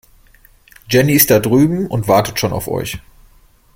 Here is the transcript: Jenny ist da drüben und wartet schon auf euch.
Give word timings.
Jenny 0.89 1.13
ist 1.13 1.29
da 1.29 1.39
drüben 1.39 1.85
und 1.85 2.07
wartet 2.07 2.39
schon 2.39 2.53
auf 2.53 2.67
euch. 2.67 2.97